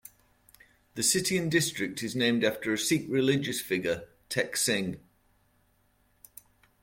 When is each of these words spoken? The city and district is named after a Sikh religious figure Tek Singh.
The 0.95 1.03
city 1.03 1.37
and 1.37 1.51
district 1.51 2.01
is 2.01 2.15
named 2.15 2.43
after 2.43 2.73
a 2.73 2.77
Sikh 2.79 3.05
religious 3.07 3.61
figure 3.61 4.09
Tek 4.29 4.57
Singh. 4.57 4.99